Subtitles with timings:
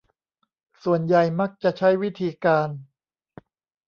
[0.83, 2.69] ส่วนใหญ่มักจะใช้วิธีการ